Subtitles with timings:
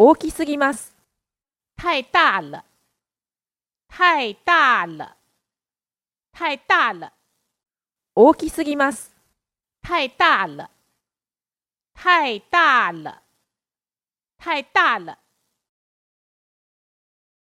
[0.00, 0.94] 大きすぎます。
[1.76, 2.64] 太大了，
[3.88, 5.16] 太大了，
[6.30, 7.12] 太大了，
[8.14, 9.10] 大きすぎます。
[9.82, 10.70] 太大了，
[11.94, 13.24] 太大了，
[14.38, 15.18] 太大了。